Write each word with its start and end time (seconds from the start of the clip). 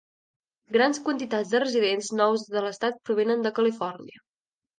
Grans 0.77 0.99
quantitats 1.09 1.51
de 1.55 1.61
residents 1.63 2.09
nous 2.21 2.47
de 2.57 2.65
l'estat 2.65 2.99
provenen 3.11 3.45
de 3.49 3.53
Califòrnia. 3.61 4.25